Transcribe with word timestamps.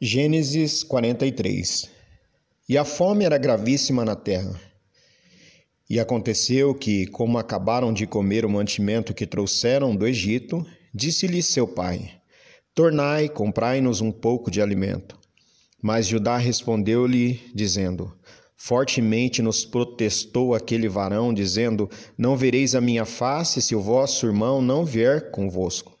Gênesis 0.00 0.84
43 0.84 1.90
E 2.68 2.78
a 2.78 2.84
fome 2.84 3.24
era 3.24 3.36
gravíssima 3.36 4.04
na 4.04 4.14
terra. 4.14 4.54
E 5.90 5.98
aconteceu 5.98 6.72
que, 6.72 7.04
como 7.08 7.36
acabaram 7.36 7.92
de 7.92 8.06
comer 8.06 8.44
o 8.44 8.48
mantimento 8.48 9.12
que 9.12 9.26
trouxeram 9.26 9.96
do 9.96 10.06
Egito, 10.06 10.64
disse-lhe 10.94 11.42
seu 11.42 11.66
pai: 11.66 12.12
Tornai, 12.72 13.28
comprai-nos 13.28 14.00
um 14.00 14.12
pouco 14.12 14.52
de 14.52 14.62
alimento. 14.62 15.18
Mas 15.82 16.06
Judá 16.06 16.36
respondeu-lhe, 16.36 17.40
dizendo: 17.52 18.16
Fortemente 18.56 19.42
nos 19.42 19.64
protestou 19.64 20.54
aquele 20.54 20.88
varão, 20.88 21.34
dizendo: 21.34 21.90
Não 22.16 22.36
vereis 22.36 22.76
a 22.76 22.80
minha 22.80 23.04
face 23.04 23.60
se 23.60 23.74
o 23.74 23.80
vosso 23.80 24.26
irmão 24.26 24.62
não 24.62 24.84
vier 24.84 25.32
convosco. 25.32 25.98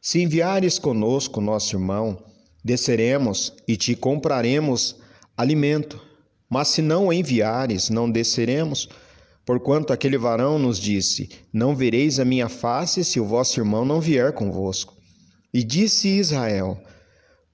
Se 0.00 0.20
enviares 0.20 0.76
conosco 0.76 1.40
nosso 1.40 1.76
irmão, 1.76 2.31
desceremos 2.64 3.52
e 3.66 3.76
te 3.76 3.96
compraremos 3.96 4.96
alimento. 5.36 6.00
Mas 6.48 6.68
se 6.68 6.82
não 6.82 7.12
enviares, 7.12 7.88
não 7.88 8.10
desceremos, 8.10 8.88
porquanto 9.44 9.92
aquele 9.92 10.18
varão 10.18 10.58
nos 10.58 10.78
disse: 10.78 11.30
Não 11.52 11.74
vereis 11.74 12.20
a 12.20 12.24
minha 12.24 12.48
face 12.48 13.04
se 13.04 13.18
o 13.18 13.24
vosso 13.24 13.58
irmão 13.60 13.84
não 13.84 14.00
vier 14.00 14.32
convosco. 14.32 14.94
E 15.52 15.62
disse 15.62 16.08
Israel: 16.08 16.78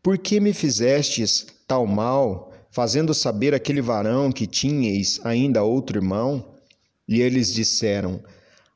Por 0.02 0.18
que 0.18 0.40
me 0.40 0.52
fizestes 0.52 1.46
tal 1.66 1.86
mal, 1.86 2.52
fazendo 2.70 3.14
saber 3.14 3.54
aquele 3.54 3.80
varão 3.80 4.30
que 4.32 4.46
tinhais 4.46 5.20
ainda 5.24 5.62
outro 5.62 5.98
irmão? 5.98 6.54
E 7.06 7.20
eles 7.20 7.52
disseram: 7.52 8.20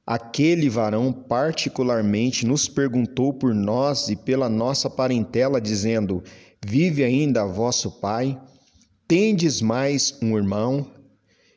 Aquele 0.07 0.69
varão 0.69 1.13
particularmente 1.13 2.45
nos 2.45 2.69
perguntou 2.69 3.33
por 3.33 3.55
nós 3.55 4.09
e 4.09 4.17
pela 4.17 4.49
nossa 4.49 4.91
parentela, 4.91 5.61
dizendo: 5.61 6.25
Vive 6.65 7.05
ainda 7.05 7.47
vosso 7.47 8.01
pai? 8.01 8.41
Tendes 9.07 9.63
mais 9.63 10.19
um 10.21 10.37
irmão? 10.37 10.91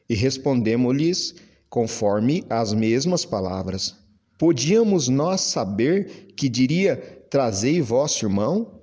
E 0.07 0.13
respondemos-lhes 0.13 1.33
conforme 1.69 2.45
as 2.47 2.71
mesmas 2.71 3.25
palavras. 3.25 3.95
Podíamos 4.37 5.07
nós 5.07 5.41
saber 5.41 6.33
que 6.37 6.47
diria: 6.47 6.97
Trazei 7.31 7.81
vosso 7.81 8.25
irmão? 8.25 8.79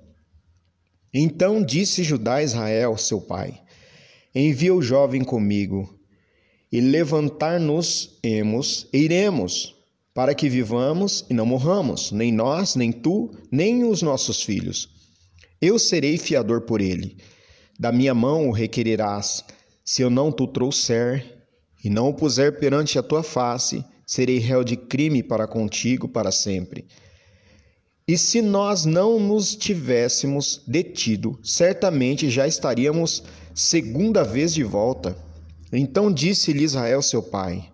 Então 1.13 1.63
disse 1.63 2.03
Judá 2.03 2.35
a 2.35 2.43
Israel, 2.43 2.97
seu 2.97 3.21
pai: 3.21 3.61
Envia 4.35 4.75
o 4.75 4.81
jovem 4.81 5.23
comigo 5.23 6.02
e 6.73 6.81
levantar-nos-emos 6.81 8.87
e 8.91 8.97
iremos, 8.97 9.75
para 10.11 10.33
que 10.33 10.49
vivamos 10.49 11.23
e 11.29 11.33
não 11.33 11.45
morramos, 11.45 12.11
nem 12.11 12.31
nós, 12.31 12.75
nem 12.75 12.91
tu, 12.91 13.29
nem 13.51 13.83
os 13.83 14.01
nossos 14.01 14.41
filhos. 14.41 14.89
Eu 15.61 15.77
serei 15.77 16.17
fiador 16.17 16.61
por 16.61 16.81
ele. 16.81 17.15
Da 17.79 17.91
minha 17.91 18.15
mão 18.15 18.49
o 18.49 18.51
requererás. 18.51 19.45
Se 19.85 20.01
eu 20.01 20.09
não 20.09 20.31
tu 20.31 20.47
trouxer 20.47 21.45
e 21.83 21.91
não 21.91 22.09
o 22.09 22.13
puser 22.13 22.59
perante 22.59 22.97
a 22.97 23.03
tua 23.03 23.21
face, 23.21 23.85
serei 24.03 24.39
réu 24.39 24.63
de 24.63 24.75
crime 24.75 25.21
para 25.21 25.47
contigo 25.47 26.07
para 26.07 26.31
sempre. 26.31 26.87
E 28.07 28.17
se 28.17 28.41
nós 28.41 28.83
não 28.83 29.19
nos 29.19 29.55
tivéssemos 29.55 30.63
detido, 30.65 31.39
certamente 31.43 32.31
já 32.31 32.47
estaríamos 32.47 33.23
segunda 33.53 34.23
vez 34.23 34.55
de 34.55 34.63
volta 34.63 35.15
então 35.77 36.11
disse-lhe 36.11 36.63
Israel 36.63 37.01
seu 37.01 37.21
pai: 37.21 37.71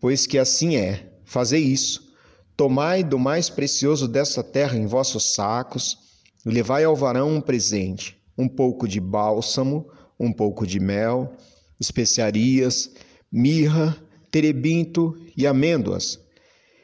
Pois 0.00 0.26
que 0.26 0.38
assim 0.38 0.76
é, 0.76 1.12
fazei 1.24 1.62
isso. 1.62 2.08
Tomai 2.56 3.04
do 3.04 3.18
mais 3.18 3.48
precioso 3.48 4.08
dessa 4.08 4.42
terra 4.42 4.76
em 4.76 4.86
vossos 4.86 5.34
sacos, 5.34 5.96
e 6.44 6.50
levai 6.50 6.84
ao 6.84 6.96
varão 6.96 7.36
um 7.36 7.40
presente: 7.40 8.16
um 8.36 8.48
pouco 8.48 8.88
de 8.88 9.00
bálsamo, 9.00 9.88
um 10.18 10.32
pouco 10.32 10.66
de 10.66 10.80
mel, 10.80 11.36
especiarias, 11.78 12.90
mirra, 13.30 13.96
terebinto 14.30 15.16
e 15.36 15.46
amêndoas. 15.46 16.18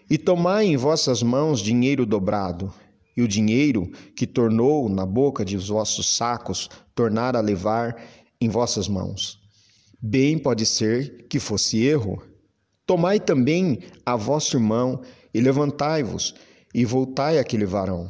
E 0.08 0.18
tomai 0.18 0.66
em 0.66 0.76
vossas 0.76 1.22
mãos 1.22 1.60
dinheiro 1.60 2.04
dobrado, 2.04 2.72
e 3.16 3.22
o 3.22 3.28
dinheiro 3.28 3.90
que 4.14 4.26
tornou 4.26 4.88
na 4.88 5.06
boca 5.06 5.44
de 5.44 5.56
vossos 5.56 6.14
sacos 6.16 6.68
tornar 6.94 7.34
a 7.36 7.40
levar 7.40 7.96
em 8.40 8.48
vossas 8.48 8.86
mãos. 8.86 9.43
Bem 10.06 10.36
pode 10.36 10.66
ser 10.66 11.24
que 11.30 11.40
fosse 11.40 11.82
erro. 11.82 12.22
Tomai 12.84 13.18
também 13.18 13.78
a 14.04 14.16
vosso 14.16 14.54
irmão 14.54 15.00
e 15.32 15.40
levantai-vos 15.40 16.34
e 16.74 16.84
voltai 16.84 17.38
àquele 17.38 17.64
varão. 17.64 18.06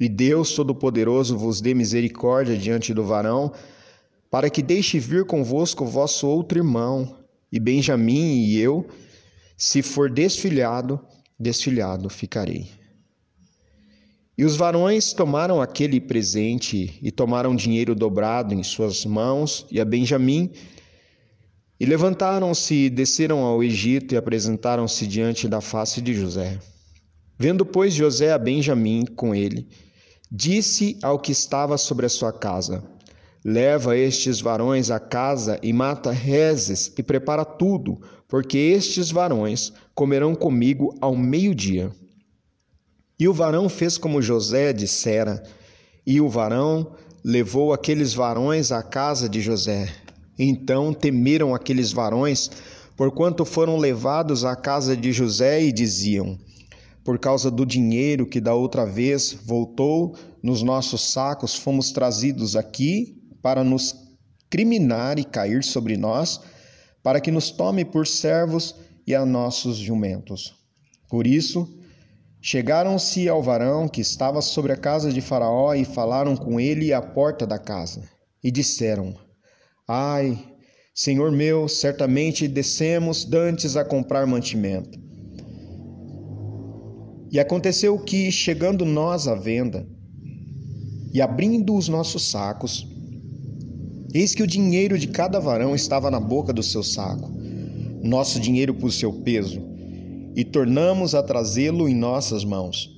E 0.00 0.08
Deus 0.08 0.50
Todo-Poderoso 0.50 1.38
vos 1.38 1.60
dê 1.60 1.74
misericórdia 1.74 2.58
diante 2.58 2.92
do 2.92 3.04
varão, 3.04 3.52
para 4.28 4.50
que 4.50 4.60
deixe 4.60 4.98
vir 4.98 5.24
convosco 5.24 5.84
o 5.84 5.86
vosso 5.86 6.26
outro 6.26 6.58
irmão, 6.58 7.16
e 7.52 7.60
Benjamim 7.60 8.42
e 8.42 8.58
eu, 8.58 8.84
se 9.56 9.82
for 9.82 10.10
desfilhado, 10.10 10.98
desfilhado 11.38 12.10
ficarei. 12.10 12.66
E 14.36 14.44
os 14.44 14.56
varões 14.56 15.12
tomaram 15.12 15.62
aquele 15.62 16.00
presente 16.00 16.98
e 17.00 17.12
tomaram 17.12 17.54
dinheiro 17.54 17.94
dobrado 17.94 18.52
em 18.52 18.64
suas 18.64 19.06
mãos, 19.06 19.64
e 19.70 19.80
a 19.80 19.84
Benjamim 19.84 20.50
e 21.78 21.84
levantaram-se 21.84 22.74
e 22.74 22.90
desceram 22.90 23.40
ao 23.40 23.62
Egito 23.62 24.14
e 24.14 24.16
apresentaram-se 24.16 25.06
diante 25.06 25.46
da 25.46 25.60
face 25.60 26.00
de 26.00 26.14
José. 26.14 26.58
Vendo, 27.38 27.66
pois, 27.66 27.92
José 27.92 28.32
a 28.32 28.38
Benjamim 28.38 29.04
com 29.04 29.34
ele, 29.34 29.68
disse 30.30 30.98
ao 31.02 31.18
que 31.18 31.32
estava 31.32 31.76
sobre 31.76 32.06
a 32.06 32.08
sua 32.08 32.32
casa: 32.32 32.82
Leva 33.44 33.96
estes 33.96 34.40
varões 34.40 34.90
à 34.90 34.98
casa 34.98 35.58
e 35.62 35.72
mata 35.72 36.10
rezes 36.10 36.92
e 36.96 37.02
prepara 37.02 37.44
tudo, 37.44 38.00
porque 38.26 38.56
estes 38.56 39.10
varões 39.10 39.72
comerão 39.94 40.34
comigo 40.34 40.96
ao 41.00 41.14
meio-dia. 41.14 41.92
E 43.18 43.28
o 43.28 43.32
varão 43.32 43.68
fez 43.68 43.96
como 43.96 44.20
José 44.22 44.72
dissera, 44.72 45.42
e 46.06 46.20
o 46.20 46.28
varão 46.28 46.94
levou 47.24 47.72
aqueles 47.72 48.14
varões 48.14 48.72
à 48.72 48.82
casa 48.82 49.28
de 49.28 49.40
José. 49.40 49.92
Então 50.38 50.92
temeram 50.92 51.54
aqueles 51.54 51.92
varões, 51.92 52.50
porquanto 52.96 53.44
foram 53.44 53.76
levados 53.76 54.44
à 54.44 54.54
casa 54.54 54.96
de 54.96 55.12
José 55.12 55.62
e 55.62 55.72
diziam: 55.72 56.38
Por 57.02 57.18
causa 57.18 57.50
do 57.50 57.64
dinheiro 57.64 58.26
que 58.26 58.40
da 58.40 58.54
outra 58.54 58.84
vez 58.84 59.32
voltou 59.44 60.14
nos 60.42 60.62
nossos 60.62 61.10
sacos, 61.10 61.54
fomos 61.54 61.90
trazidos 61.90 62.54
aqui 62.54 63.16
para 63.40 63.64
nos 63.64 63.94
criminar 64.50 65.18
e 65.18 65.24
cair 65.24 65.64
sobre 65.64 65.96
nós, 65.96 66.40
para 67.02 67.20
que 67.20 67.30
nos 67.30 67.50
tome 67.50 67.84
por 67.84 68.06
servos 68.06 68.74
e 69.06 69.14
a 69.14 69.24
nossos 69.24 69.76
jumentos. 69.76 70.54
Por 71.08 71.26
isso, 71.26 71.68
chegaram-se 72.40 73.28
ao 73.28 73.42
varão 73.42 73.88
que 73.88 74.00
estava 74.00 74.42
sobre 74.42 74.72
a 74.72 74.76
casa 74.76 75.12
de 75.12 75.20
Faraó 75.20 75.74
e 75.74 75.84
falaram 75.84 76.36
com 76.36 76.60
ele 76.60 76.92
à 76.92 77.00
porta 77.00 77.46
da 77.46 77.58
casa, 77.58 78.02
e 78.42 78.50
disseram: 78.50 79.14
Ai, 79.88 80.36
Senhor 80.92 81.30
meu, 81.30 81.68
certamente 81.68 82.48
descemos 82.48 83.24
dantes 83.24 83.76
a 83.76 83.84
comprar 83.84 84.26
mantimento. 84.26 84.98
E 87.30 87.38
aconteceu 87.38 87.96
que, 87.96 88.32
chegando 88.32 88.84
nós 88.84 89.28
à 89.28 89.36
venda 89.36 89.86
e 91.14 91.22
abrindo 91.22 91.76
os 91.76 91.88
nossos 91.88 92.28
sacos, 92.28 92.84
eis 94.12 94.34
que 94.34 94.42
o 94.42 94.46
dinheiro 94.46 94.98
de 94.98 95.06
cada 95.06 95.38
varão 95.38 95.72
estava 95.72 96.10
na 96.10 96.18
boca 96.18 96.52
do 96.52 96.64
seu 96.64 96.82
saco, 96.82 97.30
nosso 98.02 98.40
dinheiro 98.40 98.74
por 98.74 98.92
seu 98.92 99.12
peso, 99.12 99.62
e 100.34 100.44
tornamos 100.44 101.14
a 101.14 101.22
trazê-lo 101.22 101.88
em 101.88 101.94
nossas 101.94 102.44
mãos. 102.44 102.90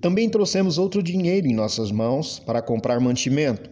Também 0.00 0.30
trouxemos 0.30 0.78
outro 0.78 1.02
dinheiro 1.02 1.48
em 1.48 1.54
nossas 1.54 1.90
mãos 1.90 2.38
para 2.38 2.62
comprar 2.62 3.00
mantimento 3.00 3.68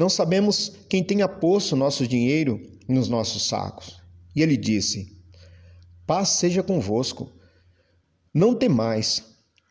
não 0.00 0.08
sabemos 0.08 0.72
quem 0.88 1.04
tenha 1.04 1.28
posto 1.28 1.76
nosso 1.76 2.08
dinheiro 2.08 2.58
nos 2.88 3.06
nossos 3.06 3.46
sacos. 3.46 4.00
E 4.34 4.40
ele 4.40 4.56
disse: 4.56 5.14
Paz 6.06 6.30
seja 6.30 6.62
convosco. 6.62 7.30
Não 8.32 8.54
temais. 8.54 9.22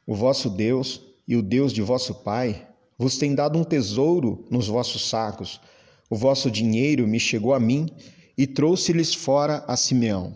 O 0.06 0.14
vosso 0.14 0.48
Deus 0.48 1.02
e 1.28 1.36
o 1.36 1.42
Deus 1.42 1.74
de 1.74 1.82
vosso 1.82 2.14
Pai 2.14 2.68
vos 2.96 3.18
tem 3.18 3.34
dado 3.34 3.58
um 3.58 3.64
tesouro 3.64 4.46
nos 4.52 4.68
vossos 4.68 5.10
sacos. 5.10 5.60
O 6.08 6.16
vosso 6.16 6.52
dinheiro 6.52 7.08
me 7.08 7.20
chegou 7.20 7.56
a 7.56 7.60
mim 7.60 7.90
e 8.38 8.46
trouxe-lhes 8.46 9.16
fora 9.16 9.66
a 9.68 9.76
Simeão. 9.76 10.36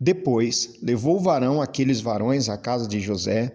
Depois 0.00 0.78
levou 0.80 1.18
o 1.18 1.20
varão 1.20 1.60
aqueles 1.60 2.00
varões 2.00 2.48
à 2.48 2.56
casa 2.56 2.88
de 2.88 2.98
José 3.00 3.54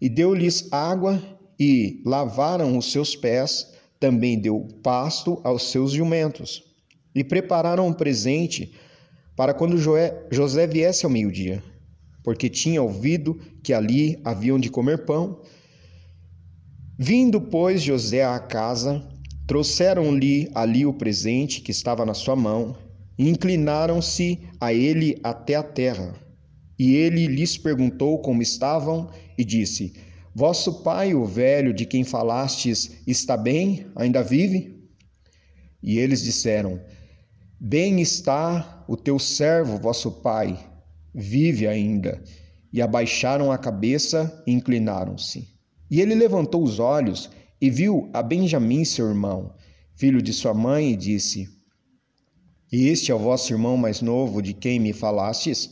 e 0.00 0.08
deu-lhes 0.08 0.72
água 0.72 1.22
e 1.56 2.02
lavaram 2.04 2.76
os 2.76 2.90
seus 2.90 3.14
pés 3.14 3.77
também 3.98 4.38
deu 4.38 4.66
pasto 4.82 5.40
aos 5.44 5.70
seus 5.70 5.92
jumentos 5.92 6.62
e 7.14 7.24
prepararam 7.24 7.86
um 7.86 7.92
presente 7.92 8.72
para 9.36 9.54
quando 9.54 9.78
José 9.78 10.66
viesse 10.66 11.04
ao 11.04 11.10
meio-dia, 11.10 11.62
porque 12.22 12.48
tinha 12.48 12.82
ouvido 12.82 13.40
que 13.62 13.72
ali 13.72 14.20
haviam 14.24 14.58
de 14.58 14.68
comer 14.68 15.04
pão. 15.04 15.40
Vindo, 16.98 17.40
pois, 17.40 17.80
José 17.80 18.24
à 18.24 18.38
casa, 18.38 19.06
trouxeram-lhe 19.46 20.50
ali 20.54 20.84
o 20.84 20.92
presente 20.92 21.60
que 21.60 21.70
estava 21.70 22.04
na 22.04 22.14
sua 22.14 22.34
mão, 22.34 22.76
e 23.16 23.28
inclinaram-se 23.28 24.38
a 24.60 24.72
ele 24.72 25.18
até 25.22 25.54
a 25.54 25.62
terra. 25.62 26.14
E 26.78 26.94
ele 26.94 27.26
lhes 27.26 27.56
perguntou 27.56 28.18
como 28.20 28.42
estavam, 28.42 29.10
e 29.36 29.44
disse: 29.44 29.94
Vosso 30.34 30.82
pai, 30.82 31.14
o 31.14 31.24
velho 31.24 31.72
de 31.72 31.84
quem 31.86 32.04
falastes, 32.04 32.90
está 33.06 33.36
bem? 33.36 33.86
Ainda 33.96 34.22
vive? 34.22 34.78
E 35.82 35.98
eles 35.98 36.22
disseram: 36.22 36.80
Bem 37.58 38.00
está 38.00 38.84
o 38.86 38.96
teu 38.96 39.18
servo, 39.18 39.78
vosso 39.78 40.10
pai, 40.10 40.58
vive 41.14 41.66
ainda. 41.66 42.22
E 42.72 42.82
abaixaram 42.82 43.50
a 43.50 43.58
cabeça 43.58 44.42
e 44.46 44.52
inclinaram-se. 44.52 45.48
E 45.90 46.00
ele 46.00 46.14
levantou 46.14 46.62
os 46.62 46.78
olhos 46.78 47.30
e 47.60 47.70
viu 47.70 48.10
a 48.12 48.22
Benjamim, 48.22 48.84
seu 48.84 49.08
irmão, 49.08 49.54
filho 49.96 50.20
de 50.20 50.32
sua 50.32 50.52
mãe, 50.52 50.92
e 50.92 50.96
disse: 50.96 51.48
Este 52.70 53.10
é 53.10 53.14
o 53.14 53.18
vosso 53.18 53.52
irmão 53.52 53.76
mais 53.76 54.02
novo, 54.02 54.42
de 54.42 54.52
quem 54.52 54.78
me 54.78 54.92
falastes? 54.92 55.70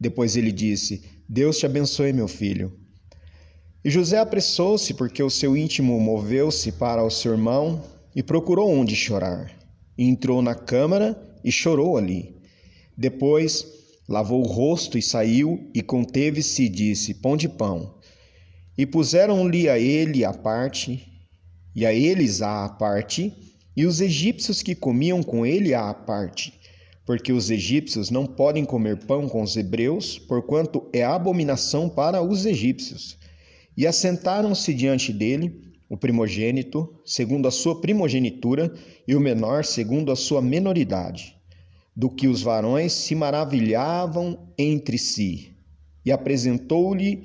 Depois 0.00 0.36
ele 0.36 0.52
disse: 0.52 1.02
Deus 1.28 1.58
te 1.58 1.66
abençoe, 1.66 2.12
meu 2.12 2.28
filho. 2.28 2.72
E 3.84 3.90
José 3.90 4.18
apressou-se, 4.18 4.92
porque 4.94 5.22
o 5.22 5.30
seu 5.30 5.56
íntimo 5.56 5.98
moveu-se 6.00 6.72
para 6.72 7.04
o 7.04 7.10
seu 7.10 7.32
irmão 7.32 7.82
e 8.14 8.22
procurou 8.22 8.70
onde 8.70 8.96
chorar. 8.96 9.52
E 9.96 10.04
entrou 10.04 10.42
na 10.42 10.54
câmara 10.54 11.16
e 11.44 11.52
chorou 11.52 11.96
ali. 11.96 12.36
Depois 12.96 13.64
lavou 14.08 14.42
o 14.42 14.46
rosto 14.46 14.98
e 14.98 15.02
saiu, 15.02 15.70
e 15.74 15.82
conteve-se 15.82 16.64
e 16.64 16.68
disse: 16.68 17.14
Pão 17.14 17.36
de 17.36 17.48
pão. 17.48 17.94
E 18.76 18.86
puseram-lhe 18.86 19.68
a 19.68 19.78
ele 19.78 20.24
a 20.24 20.32
parte, 20.32 21.06
e 21.74 21.84
a 21.84 21.92
eles 21.92 22.42
a 22.42 22.68
parte, 22.68 23.32
e 23.76 23.86
os 23.86 24.00
egípcios 24.00 24.62
que 24.62 24.74
comiam 24.74 25.22
com 25.22 25.44
ele 25.44 25.74
a 25.74 25.92
parte, 25.92 26.54
porque 27.04 27.32
os 27.32 27.50
egípcios 27.50 28.10
não 28.10 28.26
podem 28.26 28.64
comer 28.64 29.04
pão 29.04 29.28
com 29.28 29.42
os 29.42 29.56
hebreus, 29.56 30.18
porquanto 30.18 30.88
é 30.92 31.04
abominação 31.04 31.88
para 31.88 32.22
os 32.22 32.46
egípcios. 32.46 33.17
E 33.78 33.86
assentaram-se 33.86 34.74
diante 34.74 35.12
dele 35.12 35.62
o 35.88 35.96
primogênito, 35.96 37.00
segundo 37.04 37.46
a 37.46 37.50
sua 37.52 37.80
primogenitura, 37.80 38.74
e 39.06 39.14
o 39.14 39.20
menor, 39.20 39.64
segundo 39.64 40.10
a 40.10 40.16
sua 40.16 40.42
menoridade, 40.42 41.36
do 41.94 42.10
que 42.10 42.26
os 42.26 42.42
varões 42.42 42.92
se 42.92 43.14
maravilhavam 43.14 44.52
entre 44.58 44.98
si. 44.98 45.54
E 46.04 46.10
apresentou-lhe 46.10 47.22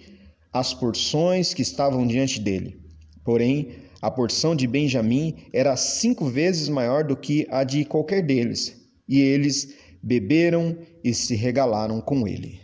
as 0.54 0.76
porções 0.76 1.56
que 1.56 1.64
estavam 1.64 2.06
diante 2.06 2.40
dele. 2.40 2.80
Porém, 3.26 3.70
a 4.00 4.12
porção 4.12 4.56
de 4.56 4.68
Benjamim 4.68 5.48
era 5.52 5.76
cinco 5.76 6.28
vezes 6.28 6.70
maior 6.70 7.04
do 7.04 7.18
que 7.18 7.48
a 7.50 7.64
de 7.64 7.84
qualquer 7.84 8.22
deles, 8.22 8.80
e 9.10 9.20
eles 9.20 9.74
beberam 10.04 10.78
e 11.04 11.16
se 11.16 11.34
regalaram 11.34 12.00
com 12.00 12.28
ele. 12.28 12.63